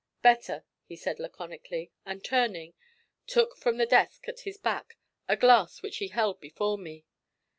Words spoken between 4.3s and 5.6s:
his back a